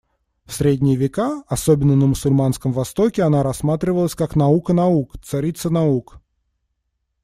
В 0.45 0.53
Средние 0.53 0.95
века, 0.95 1.43
особенно 1.47 1.95
на 1.95 2.07
мусульманском 2.07 2.71
Востоке 2.73 3.21
она 3.21 3.43
рассматривалась 3.43 4.15
как 4.15 4.35
наука 4.35 4.73
наук, 4.73 5.15
царица 5.23 5.69
наук. 5.69 6.19